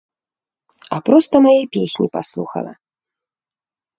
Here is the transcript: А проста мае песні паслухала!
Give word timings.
А 0.95 0.97
проста 1.09 1.35
мае 1.47 1.59
песні 1.77 2.07
паслухала! 2.17 2.73